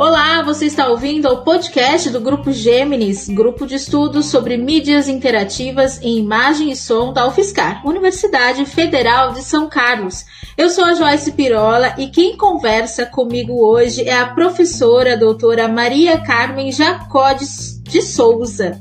[0.00, 6.00] Olá, você está ouvindo o podcast do Grupo Gêmeos, grupo de estudos sobre mídias interativas
[6.00, 10.24] em imagem e som da UFSCar, Universidade Federal de São Carlos.
[10.56, 16.18] Eu sou a Joyce Pirola e quem conversa comigo hoje é a professora doutora Maria
[16.18, 18.80] Carmen Jacodes de Souza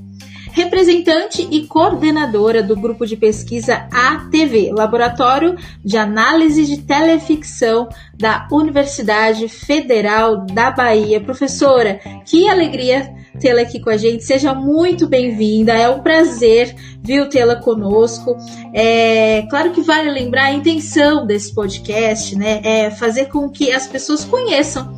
[0.60, 9.48] representante e coordenadora do grupo de pesquisa ATV, Laboratório de Análise de Teleficção da Universidade
[9.48, 11.22] Federal da Bahia.
[11.22, 13.10] Professora, que alegria
[13.40, 14.26] tê-la aqui com a gente.
[14.26, 15.74] Seja muito bem-vinda.
[15.74, 18.36] É um prazer, viu, tê-la conosco.
[18.74, 22.60] É claro que vale lembrar a intenção desse podcast, né?
[22.66, 24.92] É fazer com que as pessoas conheçam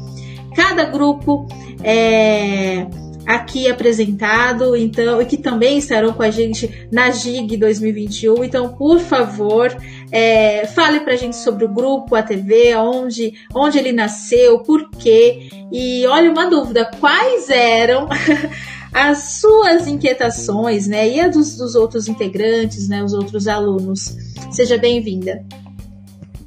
[0.55, 1.45] cada grupo.
[1.83, 2.87] É,
[3.25, 8.43] aqui apresentado, então, e que também estarão com a gente na GIG 2021.
[8.43, 9.75] Então, por favor,
[10.11, 15.49] é, fale para a gente sobre o grupo ATV, onde, onde ele nasceu, por quê.
[15.71, 18.07] E olha, uma dúvida: quais eram
[18.93, 21.09] as suas inquietações, né?
[21.09, 23.03] E a dos, dos outros integrantes, né?
[23.03, 24.15] Os outros alunos.
[24.51, 25.45] Seja bem-vinda.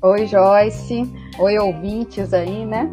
[0.02, 1.10] Oi, Joyce.
[1.38, 2.90] Oi, ouvintes aí, né?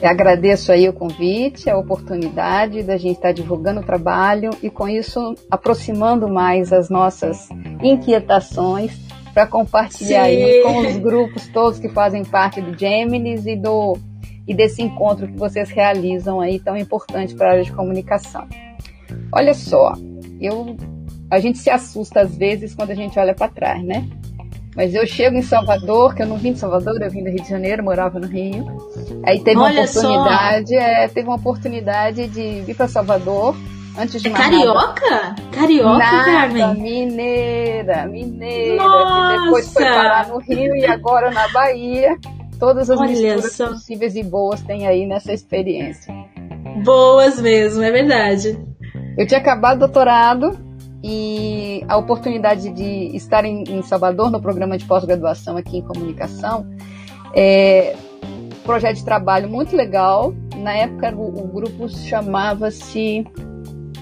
[0.00, 4.88] Eu agradeço aí o convite, a oportunidade da gente estar divulgando o trabalho e com
[4.88, 7.48] isso aproximando mais as nossas
[7.82, 8.96] inquietações
[9.34, 13.98] para compartilhar aí com os grupos todos que fazem parte do Geminis e do
[14.46, 18.48] e desse encontro que vocês realizam aí tão importante para a área de comunicação.
[19.32, 19.92] Olha só,
[20.40, 20.76] eu
[21.30, 24.08] a gente se assusta às vezes quando a gente olha para trás, né?
[24.74, 27.42] Mas eu chego em Salvador, que eu não vim de Salvador, eu vim do Rio
[27.42, 28.64] de Janeiro, morava no Rio.
[29.28, 33.54] Aí teve Olha uma oportunidade, é, teve uma oportunidade de vir para Salvador
[33.98, 35.10] antes de é carioca?
[35.10, 35.34] Nada.
[35.52, 36.74] Carioca, nada, Carmen?
[36.80, 38.82] Mineira, mineira.
[38.82, 39.34] Nossa.
[39.34, 42.16] Que depois foi parar no Rio e agora na Bahia.
[42.58, 43.68] Todas as Olha misturas só.
[43.68, 46.14] possíveis e boas tem aí nessa experiência.
[46.82, 48.58] Boas mesmo, é verdade.
[49.18, 50.58] Eu tinha acabado o doutorado
[51.04, 56.66] e a oportunidade de estar em, em Salvador no programa de pós-graduação aqui em comunicação
[57.34, 57.94] é
[58.68, 60.34] projeto de trabalho muito legal.
[60.54, 63.24] Na época o, o grupo chamava-se,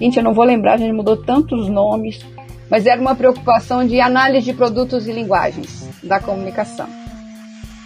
[0.01, 2.27] gente, eu não vou lembrar, a gente mudou tantos nomes,
[2.69, 6.89] mas era uma preocupação de análise de produtos e linguagens da comunicação.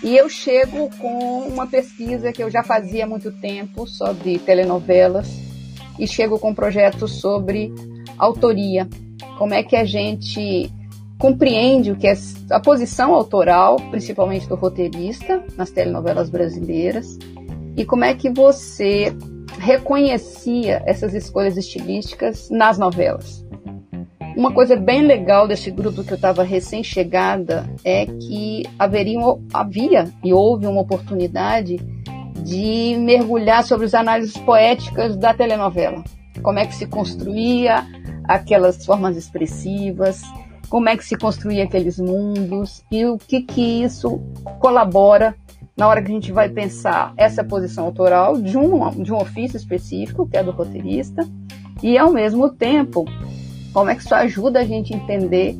[0.02, 5.28] E eu chego com uma pesquisa que eu já fazia há muito tempo sobre telenovelas
[5.98, 7.70] e chego com um projeto sobre
[8.16, 8.88] autoria,
[9.36, 10.72] como é que a gente
[11.20, 12.14] compreende o que é
[12.50, 17.18] a posição autoral, principalmente do roteirista nas telenovelas brasileiras,
[17.76, 19.14] e como é que você
[19.58, 23.44] reconhecia essas escolhas estilísticas nas novelas.
[24.34, 29.20] Uma coisa bem legal desse grupo que eu estava recém-chegada é que haveria,
[29.52, 31.76] havia e houve uma oportunidade
[32.42, 36.02] de mergulhar sobre as análises poéticas da telenovela.
[36.42, 37.86] Como é que se construía
[38.24, 40.22] aquelas formas expressivas,
[40.70, 44.20] como é que se construía aqueles mundos e o que que isso
[44.60, 45.34] colabora
[45.76, 49.56] na hora que a gente vai pensar essa posição autoral de um, de um ofício
[49.56, 51.26] específico, que é do roteirista,
[51.82, 53.04] e ao mesmo tempo,
[53.72, 55.56] como é que isso ajuda a gente a entender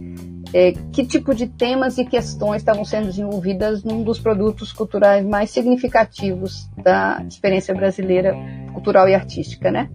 [0.53, 5.50] é, que tipo de temas e questões estavam sendo desenvolvidas num dos produtos culturais mais
[5.50, 8.37] significativos da experiência brasileira
[8.72, 9.88] cultural e artística, né?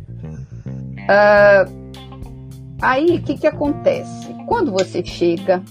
[1.06, 1.86] Uh,
[2.82, 4.34] Aí, o que, que acontece?
[4.48, 5.64] Quando você chega,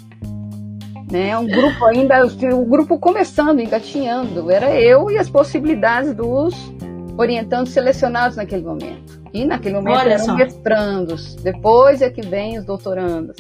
[1.11, 6.55] né, um grupo ainda, o grupo começando, engatinhando, era eu e as possibilidades dos
[7.17, 9.23] orientandos selecionados naquele momento.
[9.33, 10.35] E naquele momento Olha eram só.
[10.35, 13.37] mestrandos, depois é que vem os doutorandos.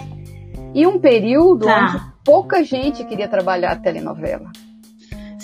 [0.75, 1.85] E um período tá.
[1.85, 4.51] onde pouca gente queria trabalhar a telenovela.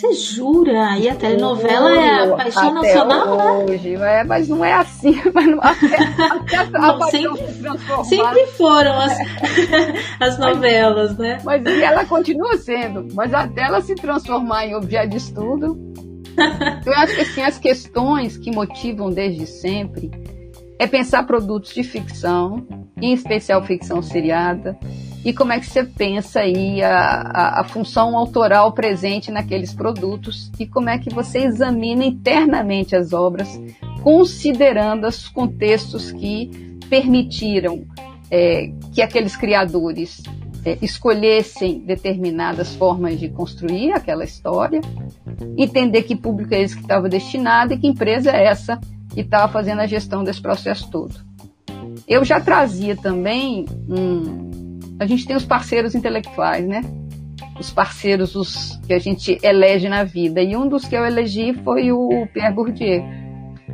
[0.01, 0.99] Você jura?
[0.99, 3.53] E a telenovela é a paixão nacional, né?
[3.53, 4.21] hoje, né?
[4.21, 5.21] É, mas não é assim.
[5.35, 7.47] Mas não, até, até não, sempre,
[8.05, 9.19] se sempre foram as,
[10.19, 11.39] as novelas, né?
[11.45, 13.09] Mas ela continua sendo.
[13.15, 15.79] Mas até ela se transformar em objeto de estudo.
[16.87, 20.11] Eu acho que assim, as questões que motivam desde sempre
[20.79, 22.67] é pensar produtos de ficção,
[23.03, 24.79] em especial ficção seriada,
[25.25, 30.51] e como é que você pensa aí a, a, a, função autoral presente naqueles produtos
[30.59, 33.61] e como é que você examina internamente as obras,
[34.03, 37.85] considerando os contextos que permitiram
[38.31, 40.23] é, que aqueles criadores
[40.65, 44.81] é, escolhessem determinadas formas de construir aquela história,
[45.57, 48.81] entender que público é esse que estava destinado e que empresa é essa
[49.13, 51.15] que estava fazendo a gestão desse processo todo.
[52.07, 54.50] Eu já trazia também um,
[55.01, 56.83] a gente tem os parceiros intelectuais, né?
[57.59, 60.43] Os parceiros os que a gente elege na vida.
[60.43, 63.03] E um dos que eu elegi foi o Pierre Bourdieu.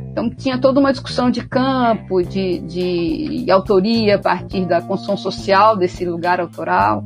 [0.09, 5.75] Então tinha toda uma discussão de campo, de, de autoria a partir da construção social
[5.75, 7.03] desse lugar autoral.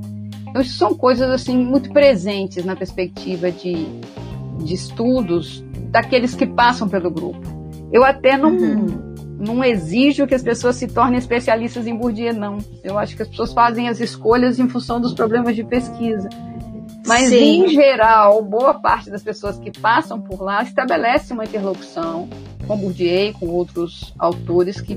[0.48, 3.88] Então isso são coisas assim muito presentes na perspectiva de,
[4.64, 7.42] de estudos daqueles que passam pelo grupo.
[7.92, 9.11] Eu até não, uhum.
[9.42, 12.60] Não exijo que as pessoas se tornem especialistas em Bourdieu, não.
[12.84, 16.30] Eu acho que as pessoas fazem as escolhas em função dos problemas de pesquisa.
[17.08, 17.66] Mas, Sim.
[17.66, 22.30] em geral, boa parte das pessoas que passam por lá estabelece uma interlocução
[22.68, 24.96] com Bourdieu, com outros autores que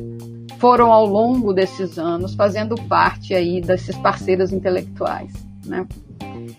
[0.59, 5.33] foram ao longo desses anos fazendo parte aí desses parceiros intelectuais,
[5.65, 5.87] né?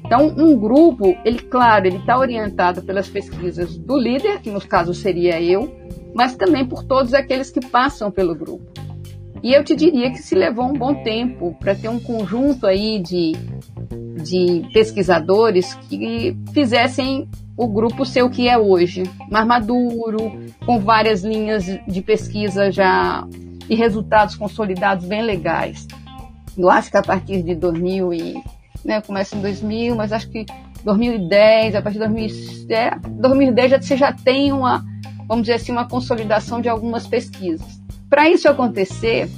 [0.04, 4.94] Então, um grupo, ele, claro, ele está orientado pelas pesquisas do líder, que no caso
[4.94, 5.74] seria eu,
[6.16, 8.66] mas também por todos aqueles que passam pelo grupo.
[9.44, 13.00] E eu te diria que se levou um bom tempo para ter um conjunto aí
[13.00, 13.34] de
[14.26, 20.32] de pesquisadores que fizessem o grupo ser o que é hoje, mais maduro,
[20.66, 23.26] com várias linhas de pesquisa já
[23.70, 25.88] e resultados consolidados bem legais.
[26.58, 28.44] Eu acho que a partir de 2000 e
[28.84, 30.46] né, começa em 2000, mas acho que
[30.84, 34.84] 2010, a partir de 2010, é, 2010 já, você já tem uma,
[35.28, 37.80] vamos dizer assim, uma consolidação de algumas pesquisas.
[38.10, 39.30] Para isso acontecer,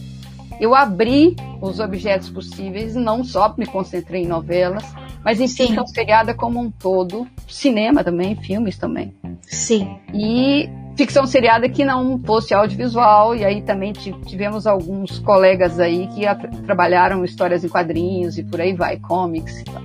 [0.60, 4.84] eu abri os objetos possíveis não só me concentrei em novelas,
[5.24, 9.14] mas em ficção seriada como um todo, cinema também, filmes também.
[9.42, 9.98] Sim.
[10.14, 16.24] E ficção seriada que não fosse audiovisual, e aí também tivemos alguns colegas aí que
[16.66, 19.82] trabalharam histórias em quadrinhos e por aí vai, comics e tal.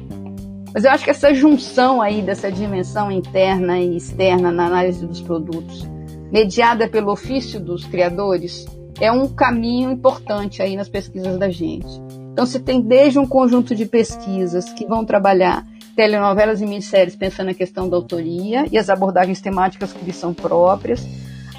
[0.75, 5.21] Mas eu acho que essa junção aí dessa dimensão interna e externa na análise dos
[5.21, 5.87] produtos,
[6.33, 8.67] mediada pelo ofício dos criadores,
[8.99, 12.01] é um caminho importante aí nas pesquisas da gente.
[12.33, 17.49] Então, você tem desde um conjunto de pesquisas que vão trabalhar telenovelas e minisséries pensando
[17.49, 21.07] na questão da autoria e as abordagens temáticas que lhes são próprias,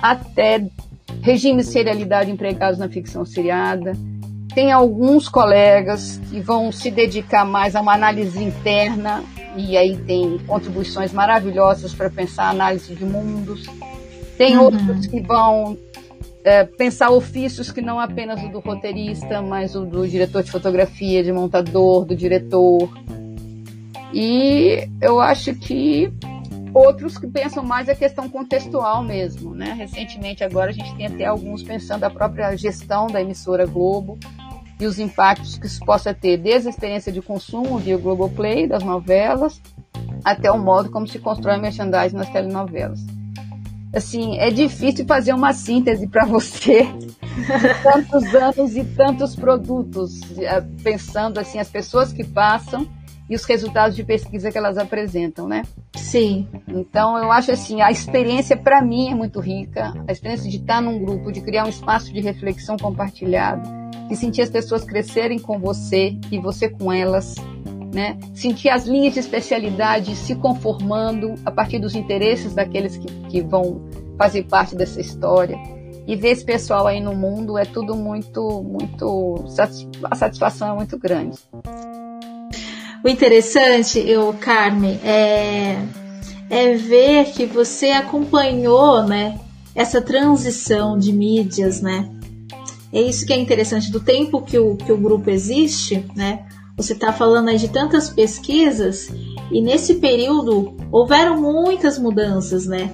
[0.02, 0.66] até
[1.22, 3.94] regimes de serialidade empregados na ficção seriada.
[4.56, 9.24] Tem alguns colegas que vão se dedicar mais a uma análise interna
[9.56, 13.68] e aí tem contribuições maravilhosas para pensar a análise de mundos.
[14.38, 14.64] Tem uhum.
[14.66, 15.78] outros que vão
[16.44, 21.24] é, pensar ofícios que não apenas o do roteirista, mas o do diretor de fotografia,
[21.24, 22.90] de montador, do diretor.
[24.14, 26.12] E eu acho que
[26.74, 29.74] outros que pensam mais a questão contextual mesmo, né?
[29.74, 34.18] Recentemente agora a gente tem até alguns pensando a própria gestão da emissora Globo
[34.80, 38.84] e os impactos que isso possa ter, desde a experiência de consumo via Globoplay, das
[38.84, 39.62] novelas,
[40.26, 43.00] até o modo como se constrói merchandising nas telenovelas
[43.94, 50.63] assim, é difícil fazer uma síntese para você de tantos anos e tantos produtos, eh,
[50.84, 52.88] pensando assim as pessoas que passam
[53.30, 55.63] e os resultados de pesquisa que elas apresentam, né?
[55.95, 56.48] Sim.
[56.68, 60.81] Então eu acho assim, a experiência para mim é muito rica, a experiência de estar
[60.81, 63.68] num grupo, de criar um espaço de reflexão compartilhado,
[64.10, 67.36] de sentir as pessoas crescerem com você e você com elas,
[67.94, 68.18] né?
[68.34, 73.81] Sentir as linhas de especialidade se conformando a partir dos interesses daqueles que, que vão
[74.18, 75.57] fazer parte dessa história.
[76.06, 79.45] E ver esse pessoal aí no mundo é tudo muito, muito.
[80.04, 81.38] A satisfação é muito grande.
[83.04, 85.78] O interessante, eu, Carmen, é,
[86.50, 89.39] é ver que você acompanhou, né,
[89.75, 92.10] essa transição de mídias, né?
[92.91, 96.46] É isso que é interessante do tempo que o, que o grupo existe, né?
[96.75, 99.10] Você está falando aí de tantas pesquisas
[99.51, 102.92] e nesse período houveram muitas mudanças, né?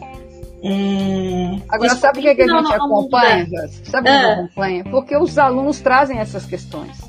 [0.61, 1.61] É...
[1.69, 3.47] Agora, sabe o que, que, a gente acompanha,
[3.83, 4.33] Sabe o que ah.
[4.33, 4.83] acompanha?
[4.83, 7.08] Porque os alunos trazem essas questões.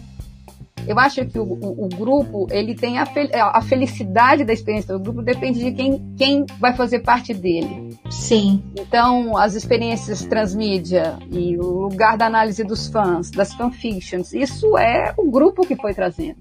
[0.87, 4.93] Eu acho que o, o, o grupo, ele tem a, fel a, felicidade da experiência
[4.93, 7.97] do grupo depende de quem, quem vai fazer parte dele.
[8.11, 8.63] Sim.
[8.79, 15.15] Então, as experiências transmídia e o lugar da análise dos fãs, das fanfictions, isso é
[15.17, 16.39] o grupo que foi trazendo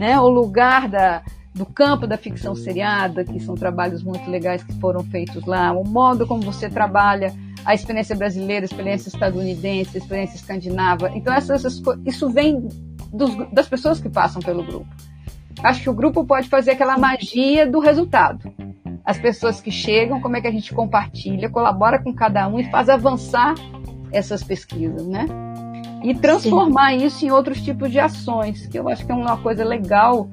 [0.00, 0.18] né?
[0.18, 1.22] O lugar da,
[1.54, 5.86] do campo da ficção seriada, que são trabalhos muito legais que foram feitos lá, o
[5.86, 7.34] modo como você trabalha
[7.66, 11.10] a experiência brasileira, a experiência estadunidense, a experiência escandinava.
[11.14, 12.66] Então, essas, isso vem
[13.12, 14.88] dos, das pessoas que passam pelo grupo.
[15.62, 18.52] Acho que o grupo pode fazer aquela magia do resultado.
[19.04, 22.70] As pessoas que chegam, como é que a gente compartilha, colabora com cada um e
[22.70, 23.54] faz avançar
[24.12, 25.26] essas pesquisas, né?
[26.02, 27.04] e transformar Sim.
[27.04, 30.28] isso em outros tipos de ações, que eu acho que é uma coisa legal.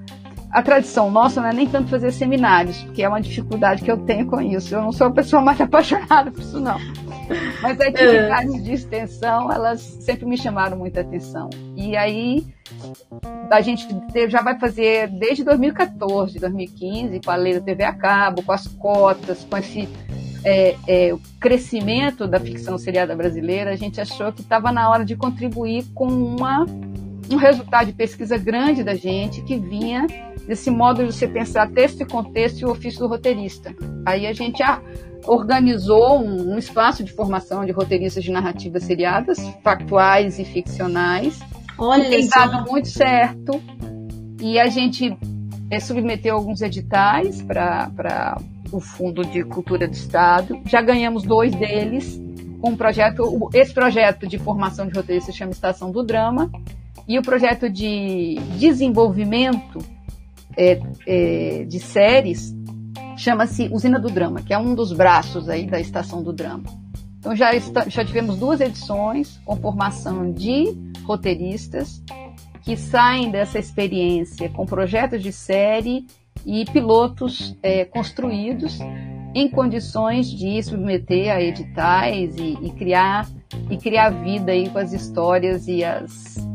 [0.50, 3.98] A tradição nossa não é nem tanto fazer seminários, porque é uma dificuldade que eu
[3.98, 4.74] tenho com isso.
[4.74, 6.78] Eu não sou a pessoa mais apaixonada por isso, não.
[7.62, 11.50] Mas atividades de extensão, elas sempre me chamaram muita atenção.
[11.76, 12.46] E aí,
[13.50, 13.88] a gente
[14.30, 18.68] já vai fazer desde 2014, 2015, com a lei da TV a cabo, com as
[18.68, 19.88] cotas, com esse
[20.44, 25.16] é, é, crescimento da ficção seriada brasileira, a gente achou que estava na hora de
[25.16, 26.66] contribuir com uma,
[27.32, 30.06] um resultado de pesquisa grande da gente, que vinha
[30.48, 33.76] desse modo de você pensar texto e contexto e o ofício do roteirista.
[34.06, 34.82] Aí a gente a,
[35.26, 41.40] organizou um, um, espaço de formação de roteiristas de narrativas seriadas, factuais e ficcionais.
[41.78, 43.62] Olha que tem dado muito certo.
[44.40, 45.18] E a gente
[45.70, 48.40] é, submeteu alguns editais para
[48.72, 50.60] o Fundo de Cultura do Estado.
[50.66, 52.22] Já ganhamos dois deles
[52.64, 53.50] um projeto.
[53.54, 56.50] Esse projeto de formação de roteiristas chama Estação do Drama.
[57.08, 59.80] E o projeto de desenvolvimento
[60.58, 62.54] é, é, de séries
[63.16, 66.66] chama-se Usina do Drama, que é um dos braços aí da Estação do Drama.
[67.20, 72.02] Então já, está, já tivemos duas edições com formação de roteiristas
[72.62, 76.06] que saem dessa experiência com projetos de série
[76.46, 78.80] e pilotos é, construídos
[79.34, 83.28] em condições de submeter a editais e, e, criar
[83.70, 86.47] e criar vida aí com as histórias e as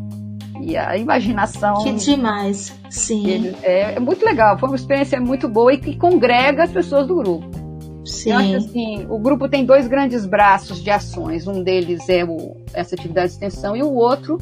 [0.60, 1.82] e a imaginação.
[1.82, 3.54] Que demais, sim.
[3.62, 7.16] É, é muito legal, foi uma experiência muito boa e que congrega as pessoas do
[7.16, 7.62] grupo.
[8.04, 8.30] Sim.
[8.30, 11.46] Eu acho assim, o grupo tem dois grandes braços de ações.
[11.46, 14.38] Um deles é o, essa atividade de extensão e o outro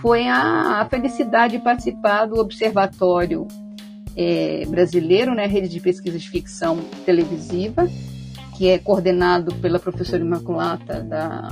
[0.00, 3.46] foi a, a felicidade de participar do Observatório
[4.16, 7.88] é, Brasileiro, né, Rede de Pesquisa de Ficção Televisiva,
[8.56, 11.48] que é coordenado pela professora Imaculata da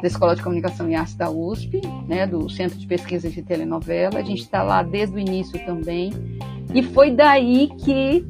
[0.00, 4.18] da Escola de Comunicação e Arte da USP, né, do Centro de Pesquisa de Telenovela.
[4.18, 6.12] A gente está lá desde o início também.
[6.72, 8.24] E foi daí que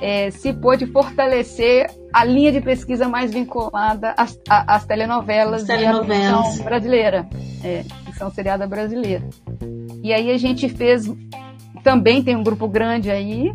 [0.00, 6.08] é, se pôde fortalecer a linha de pesquisa mais vinculada às, às telenovelas, telenovelas.
[6.08, 7.28] e à ficção brasileira,
[7.64, 9.28] é, ficção seriada brasileira.
[10.02, 11.10] E aí a gente fez,
[11.82, 13.52] também tem um grupo grande aí,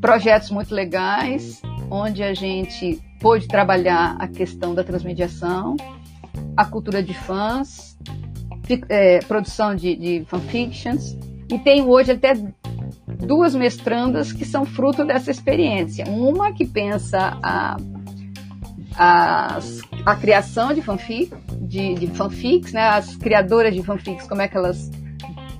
[0.00, 5.76] projetos muito legais, onde a gente pôde trabalhar a questão da transmediação,
[6.56, 7.96] a cultura de fãs,
[8.88, 11.16] é, produção de, de fanfictions,
[11.50, 12.34] e tenho hoje até
[13.26, 16.04] duas mestrandas que são fruto dessa experiência.
[16.08, 17.76] Uma que pensa a,
[18.96, 19.58] a,
[20.06, 22.82] a criação de fanfic, de, de fanfics, né?
[22.82, 24.90] as criadoras de fanfics, como é que elas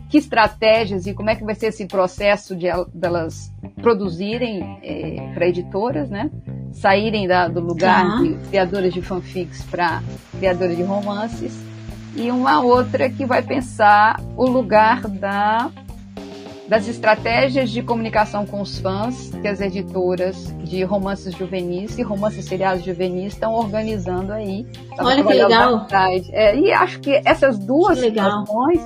[0.08, 5.46] que estratégias e como é que vai ser esse processo de delas produzirem é, para
[5.46, 6.28] editoras, né?
[6.72, 8.16] Saírem da, do lugar tá.
[8.22, 10.02] de criadoras de fanfics para
[10.38, 11.70] criadoras de romances.
[12.16, 15.70] E uma outra que vai pensar o lugar da,
[16.68, 22.44] das estratégias de comunicação com os fãs que as editoras de romances juvenis e romances
[22.44, 24.66] seriados juvenis estão organizando aí.
[24.98, 25.86] Olha que legal!
[26.32, 28.80] É, e acho que essas duas situações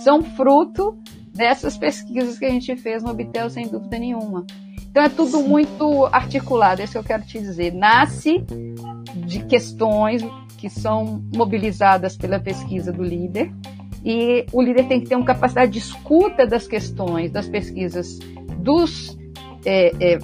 [0.00, 0.98] são fruto
[1.34, 4.44] dessas pesquisas que a gente fez no Obtel, sem dúvida nenhuma.
[4.90, 7.72] Então é tudo muito articulado, é isso que eu quero te dizer.
[7.72, 8.44] Nasce
[9.14, 10.22] de questões
[10.58, 13.52] que são mobilizadas pela pesquisa do líder,
[14.04, 18.18] e o líder tem que ter uma capacidade de escuta das questões, das pesquisas
[18.58, 19.16] dos
[19.64, 20.18] é, é,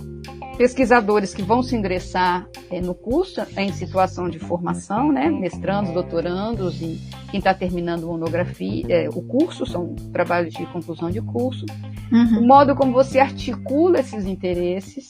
[0.56, 6.80] pesquisadores que vão se ingressar é, no curso em situação de formação, né, mestrandos, doutorandos
[6.80, 11.64] e quem está terminando monografia, é, o curso, são trabalhos de conclusão de curso,
[12.12, 12.40] uhum.
[12.40, 15.09] o modo como você articula esses interesses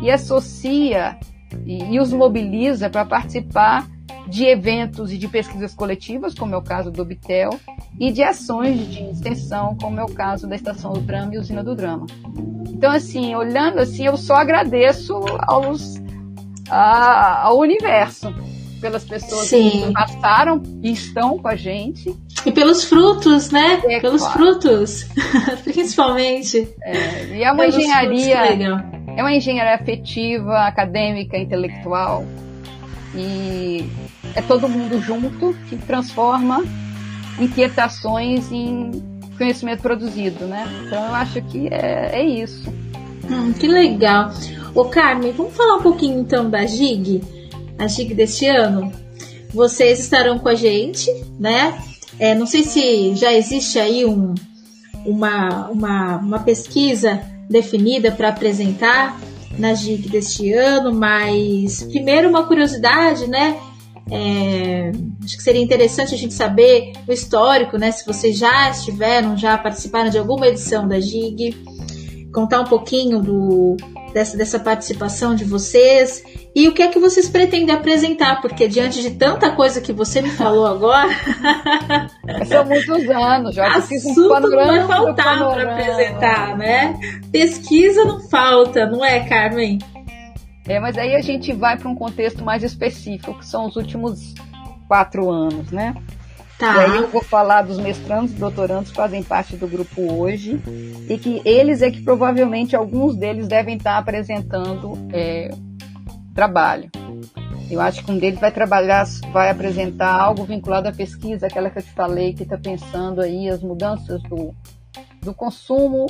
[0.00, 1.18] e associa
[1.64, 3.86] e, e os mobiliza para participar
[4.28, 7.50] de eventos e de pesquisas coletivas, como é o caso do Obtel,
[7.98, 11.62] e de ações de extensão, como é o caso da Estação do Drama e Usina
[11.62, 12.06] do Drama.
[12.68, 15.14] Então, assim, olhando assim, eu só agradeço
[15.46, 16.02] aos,
[16.68, 18.34] a, ao universo
[18.80, 19.70] pelas pessoas Sim.
[19.86, 22.14] que passaram e estão com a gente.
[22.44, 23.80] E pelos frutos, né?
[23.84, 24.38] É, pelos claro.
[24.38, 25.06] frutos,
[25.64, 26.68] principalmente.
[26.82, 28.36] É, e é uma pelos engenharia.
[29.16, 32.24] É uma engenharia afetiva, acadêmica, intelectual.
[33.14, 33.88] E
[34.34, 36.62] é todo mundo junto que transforma
[37.38, 38.90] inquietações em
[39.36, 40.66] conhecimento produzido, né?
[40.86, 42.72] Então eu acho que é, é isso.
[43.30, 44.30] Hum, que legal.
[44.74, 47.22] Ô Carmen, vamos falar um pouquinho então da GIG,
[47.78, 48.92] a GIG deste ano.
[49.52, 51.78] Vocês estarão com a gente, né?
[52.18, 54.34] É, não sei se já existe aí um,
[55.04, 59.18] uma, uma, uma pesquisa definida para apresentar
[59.58, 63.56] na GIG deste ano, mas primeiro uma curiosidade, né?
[64.10, 64.92] É,
[65.24, 67.90] acho que seria interessante a gente saber o histórico, né?
[67.90, 71.56] Se vocês já estiveram, já participaram de alguma edição da GIG,
[72.32, 73.76] contar um pouquinho do,
[74.16, 79.02] dessa, dessa participação de vocês e o que é que vocês pretendem apresentar, porque diante
[79.02, 81.10] de tanta coisa que você me falou agora.
[82.48, 86.98] São muitos anos, já assunto um não vai faltar para apresentar, né?
[87.30, 89.78] Pesquisa não falta, não é, Carmen?
[90.66, 94.32] É, mas aí a gente vai para um contexto mais específico, que são os últimos
[94.88, 95.94] quatro anos, né?
[96.58, 96.74] Tá.
[96.74, 100.58] E aí eu vou falar dos mestrandos e doutorandos que fazem parte do grupo hoje
[101.08, 105.50] e que eles é que provavelmente alguns deles devem estar apresentando é,
[106.34, 106.90] trabalho.
[107.70, 111.78] Eu acho que um deles vai trabalhar, vai apresentar algo vinculado à pesquisa, aquela que
[111.78, 114.54] eu te falei, que está pensando aí as mudanças do,
[115.20, 116.06] do consumo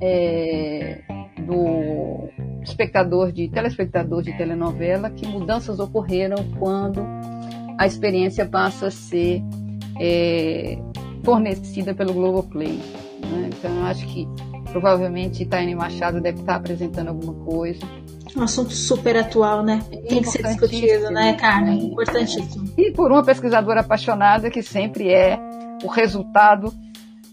[0.00, 1.02] é,
[1.40, 2.28] do
[2.62, 7.04] espectador de telespectador de telenovela, que mudanças ocorreram quando
[7.76, 9.42] a experiência passa a ser
[10.00, 10.78] é,
[11.22, 12.80] fornecida pelo Globoplay.
[13.20, 13.50] Né?
[13.52, 14.26] Então, eu acho que
[14.72, 17.80] provavelmente Taine Machado deve estar apresentando alguma coisa.
[18.34, 19.82] Um assunto super atual, né?
[20.08, 21.78] Tem que ser discutido, né, Carmen?
[21.78, 21.84] É.
[21.84, 22.72] Importantíssimo.
[22.78, 25.38] E por uma pesquisadora apaixonada que sempre é
[25.82, 26.72] o resultado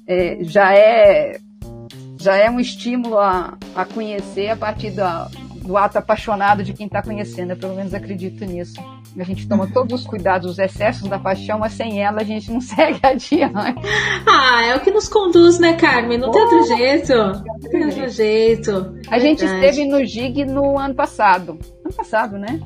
[0.07, 1.39] é, já é
[2.19, 5.29] já é um estímulo a, a conhecer a partir da,
[5.61, 7.51] do ato apaixonado de quem está conhecendo.
[7.51, 8.73] Eu pelo menos acredito nisso.
[9.19, 12.51] A gente toma todos os cuidados, os excessos da paixão, mas sem ela a gente
[12.51, 13.43] não segue adiante.
[14.27, 16.17] Ah, é o que nos conduz, né, Carmen?
[16.17, 17.13] Não oh, tem outro jeito.
[17.15, 18.95] Não tem outro jeito.
[19.09, 21.57] A gente esteve no GIG no ano passado.
[21.83, 22.59] Ano passado, né?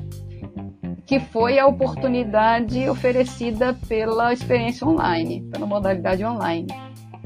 [1.06, 6.66] Que foi a oportunidade oferecida pela experiência online, pela modalidade online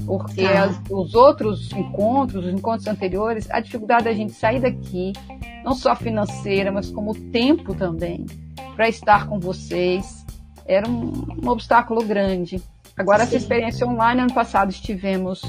[0.04, 0.64] porque tá.
[0.64, 5.12] as, os outros encontros, os encontros anteriores, a dificuldade da gente sair daqui,
[5.64, 8.26] não só financeira, mas como tempo também,
[8.76, 10.24] para estar com vocês,
[10.66, 12.62] era um, um obstáculo grande.
[12.96, 13.24] Agora, Sim.
[13.24, 15.42] essa experiência online, ano passado estivemos,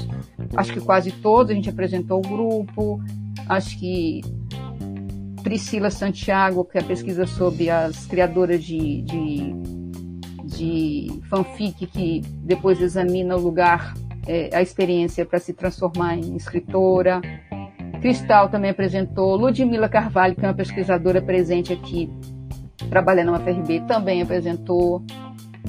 [0.56, 3.00] acho que quase todos, a gente apresentou o grupo,
[3.48, 4.22] acho que
[5.42, 9.54] Priscila Santiago, que é a pesquisa sobre as criadoras de, de,
[10.44, 13.94] de fanfic, que depois examina o lugar
[14.26, 17.22] é, a experiência para se transformar em escritora.
[18.02, 19.36] Cristal também apresentou.
[19.36, 22.10] Ludmila Carvalho, que é uma pesquisadora presente aqui,
[22.90, 25.02] trabalha na UFRB, também apresentou.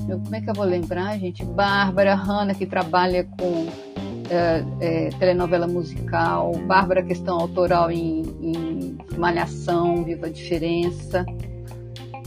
[0.07, 1.43] Como é que eu vou lembrar, gente?
[1.43, 3.67] Bárbara Hanna, que trabalha com
[4.29, 6.53] é, é, telenovela musical.
[6.65, 11.25] Bárbara, questão autoral em, em Malhação, Viva a Diferença.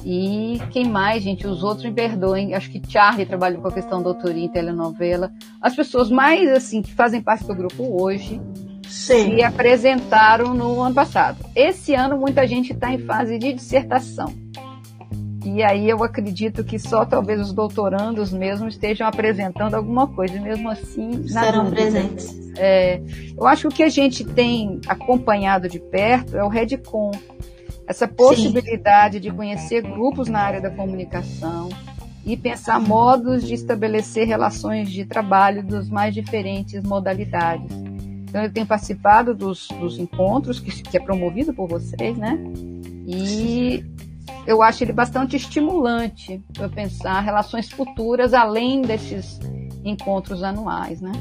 [0.04, 1.46] E quem mais, gente?
[1.46, 2.54] Os outros me perdoem.
[2.54, 5.32] Acho que Charlie trabalha com a questão da autoria em telenovela.
[5.60, 8.40] As pessoas mais, assim, que fazem parte do grupo hoje
[8.88, 9.36] Sim.
[9.36, 11.38] se apresentaram no ano passado.
[11.54, 14.41] Esse ano, muita gente está em fase de dissertação.
[15.44, 20.70] E aí eu acredito que só talvez os doutorandos mesmo estejam apresentando alguma coisa, mesmo
[20.70, 21.26] assim.
[21.26, 22.40] Serão presentes.
[22.56, 23.00] É,
[23.36, 27.10] eu acho que o que a gente tem acompanhado de perto é o Redcon
[27.86, 29.20] essa possibilidade Sim.
[29.20, 31.68] de conhecer grupos na área da comunicação
[32.24, 37.70] e pensar modos de estabelecer relações de trabalho das mais diferentes modalidades.
[38.28, 42.38] Então, eu tenho participado dos, dos encontros, que, que é promovido por vocês, né?
[43.06, 43.84] E
[44.46, 49.38] eu acho ele bastante estimulante para pensar relações futuras além desses
[49.84, 51.12] encontros anuais, né?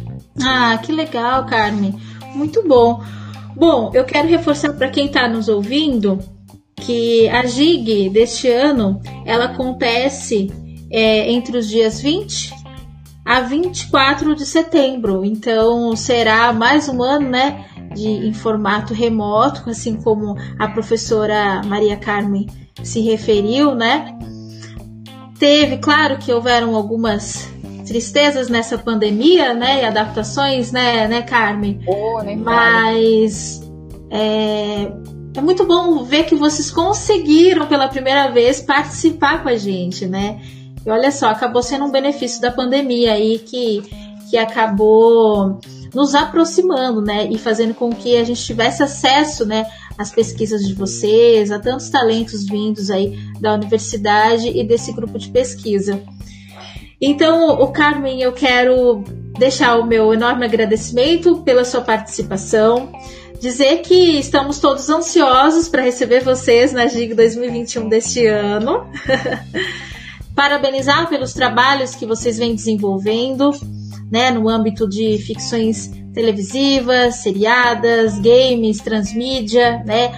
[0.42, 1.96] Ah, que legal, Carmen.
[2.36, 3.04] Muito bom.
[3.56, 6.20] Bom, eu quero reforçar para quem está nos ouvindo
[6.76, 10.52] que a GIG deste ano ela acontece
[10.90, 12.54] é, entre os dias 20
[13.26, 15.24] a 24 de setembro.
[15.24, 21.98] Então será mais um ano, né, de em formato remoto, assim como a professora Maria
[21.98, 22.48] Carmen
[22.84, 24.18] se referiu, né?
[25.40, 27.50] Teve, claro que houveram algumas
[27.86, 31.82] tristezas nessa pandemia, né, e adaptações, né, né, Carmen?
[31.88, 33.62] Oh, Mas
[34.10, 34.92] é,
[35.36, 40.40] é muito bom ver que vocês conseguiram pela primeira vez participar com a gente, né?
[40.86, 43.82] E olha só, acabou sendo um benefício da pandemia aí que,
[44.30, 45.60] que acabou
[45.94, 47.28] nos aproximando, né?
[47.30, 49.66] E fazendo com que a gente tivesse acesso, né?
[49.98, 55.30] Às pesquisas de vocês, a tantos talentos vindos aí da universidade e desse grupo de
[55.30, 56.02] pesquisa.
[57.00, 59.04] Então, o Carmen, eu quero
[59.38, 62.92] deixar o meu enorme agradecimento pela sua participação
[63.42, 68.86] dizer que estamos todos ansiosos para receber vocês na GIG 2021 deste ano.
[70.36, 73.50] Parabenizar pelos trabalhos que vocês vêm desenvolvendo,
[74.12, 80.12] né, no âmbito de ficções televisivas, seriadas, games, transmídia, né,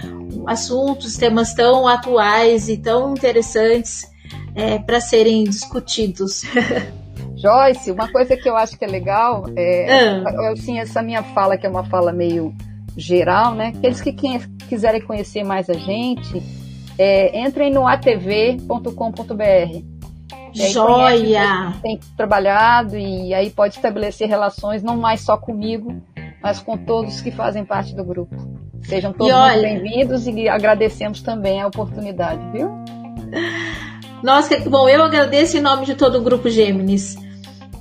[0.48, 4.12] assuntos, temas tão atuais e tão interessantes
[4.56, 6.42] é, para serem discutidos.
[7.38, 10.52] Joyce, uma coisa que eu acho que é legal é ah.
[10.54, 12.56] assim, essa minha fala, que é uma fala meio
[12.96, 13.74] geral, né?
[13.76, 14.14] Aqueles que
[14.70, 16.42] quiserem conhecer mais a gente,
[16.98, 18.74] é, entrem no atv.com.br.
[20.54, 21.74] Joia!
[21.82, 26.02] Tem trabalhado e aí pode estabelecer relações não mais só comigo,
[26.42, 28.36] mas com todos que fazem parte do grupo.
[28.84, 32.70] Sejam todos olha, bem-vindos e agradecemos também a oportunidade, viu?
[34.22, 37.16] Nossa, bom, eu agradeço em nome de todo o Grupo Gêmeos.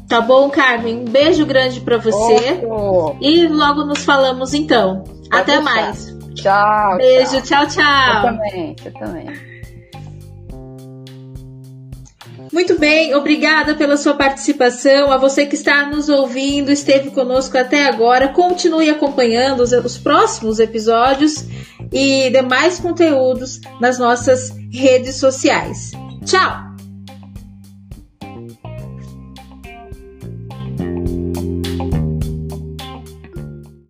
[0.08, 0.98] Tá bom, Carmen?
[0.98, 2.60] Um beijo grande para você.
[3.20, 5.04] E logo nos falamos então.
[5.04, 5.62] Pode Até deixar.
[5.62, 6.16] mais.
[6.34, 6.96] Tchau.
[6.96, 7.68] Beijo, tchau, tchau.
[7.68, 8.22] tchau.
[8.22, 9.51] Você também, você também.
[12.52, 15.10] Muito bem, obrigada pela sua participação.
[15.10, 20.58] A você que está nos ouvindo, esteve conosco até agora, continue acompanhando os, os próximos
[20.60, 21.46] episódios
[21.90, 25.92] e demais conteúdos nas nossas redes sociais.
[26.26, 26.71] Tchau!